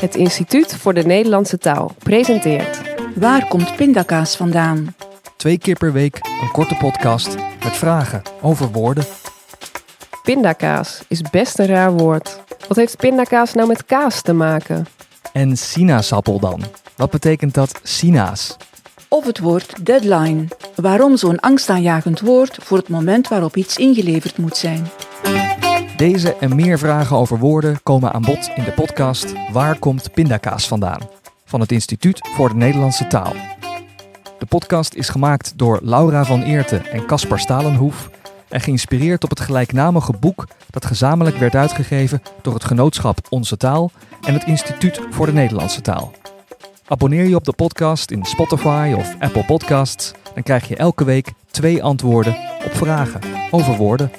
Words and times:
Het 0.00 0.14
Instituut 0.14 0.76
voor 0.76 0.94
de 0.94 1.02
Nederlandse 1.02 1.58
Taal 1.58 1.94
presenteert 1.98 2.80
Waar 3.14 3.48
komt 3.48 3.76
pindakaas 3.76 4.36
vandaan? 4.36 4.94
Twee 5.36 5.58
keer 5.58 5.76
per 5.76 5.92
week 5.92 6.18
een 6.42 6.50
korte 6.52 6.74
podcast 6.74 7.36
met 7.64 7.76
vragen 7.76 8.22
over 8.40 8.70
woorden. 8.70 9.04
Pindakaas 10.22 11.02
is 11.08 11.22
best 11.22 11.58
een 11.58 11.66
raar 11.66 11.92
woord. 11.92 12.40
Wat 12.68 12.76
heeft 12.76 12.96
pindakaas 12.96 13.54
nou 13.54 13.68
met 13.68 13.84
kaas 13.84 14.22
te 14.22 14.32
maken? 14.32 14.86
En 15.32 15.56
sinaasappel 15.56 16.40
dan? 16.40 16.62
Wat 16.96 17.10
betekent 17.10 17.54
dat 17.54 17.80
sinaas? 17.82 18.56
Of 19.08 19.24
het 19.24 19.38
woord 19.38 19.86
deadline. 19.86 20.44
Waarom 20.74 21.16
zo'n 21.16 21.40
angstaanjagend 21.40 22.20
woord 22.20 22.58
voor 22.62 22.76
het 22.78 22.88
moment 22.88 23.28
waarop 23.28 23.56
iets 23.56 23.76
ingeleverd 23.76 24.38
moet 24.38 24.56
zijn? 24.56 24.86
Deze 26.00 26.34
en 26.34 26.56
meer 26.56 26.78
vragen 26.78 27.16
over 27.16 27.38
woorden 27.38 27.82
komen 27.82 28.12
aan 28.12 28.22
bod 28.22 28.50
in 28.54 28.64
de 28.64 28.72
podcast 28.72 29.34
Waar 29.52 29.78
komt 29.78 30.12
pindakaas 30.12 30.68
vandaan? 30.68 31.08
van 31.44 31.60
het 31.60 31.72
Instituut 31.72 32.28
voor 32.34 32.48
de 32.48 32.54
Nederlandse 32.54 33.06
Taal. 33.06 33.32
De 34.38 34.46
podcast 34.48 34.94
is 34.94 35.08
gemaakt 35.08 35.52
door 35.56 35.78
Laura 35.82 36.24
van 36.24 36.42
Eerten 36.42 36.86
en 36.86 37.06
Caspar 37.06 37.38
Stalenhoef 37.38 38.10
en 38.48 38.60
geïnspireerd 38.60 39.24
op 39.24 39.30
het 39.30 39.40
gelijknamige 39.40 40.12
boek 40.12 40.46
dat 40.70 40.86
gezamenlijk 40.86 41.36
werd 41.36 41.54
uitgegeven 41.54 42.22
door 42.42 42.54
het 42.54 42.64
genootschap 42.64 43.18
Onze 43.28 43.56
Taal 43.56 43.90
en 44.20 44.34
het 44.34 44.44
Instituut 44.44 45.00
voor 45.10 45.26
de 45.26 45.32
Nederlandse 45.32 45.80
Taal. 45.80 46.12
Abonneer 46.86 47.24
je 47.24 47.36
op 47.36 47.44
de 47.44 47.52
podcast 47.52 48.10
in 48.10 48.24
Spotify 48.24 48.94
of 48.96 49.16
Apple 49.18 49.44
Podcasts, 49.44 50.12
dan 50.34 50.42
krijg 50.42 50.68
je 50.68 50.76
elke 50.76 51.04
week 51.04 51.32
twee 51.50 51.82
antwoorden 51.82 52.36
op 52.64 52.74
vragen 52.74 53.20
over 53.50 53.76
woorden. 53.76 54.10